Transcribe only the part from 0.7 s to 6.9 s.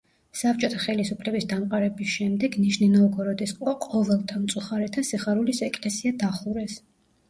ხელისუფლების დამყარების შემდეგ ნიჟნი-ნოვგოროდის ყოველთა მწუხარეთა სიხარულის ეკლესია დახურეს.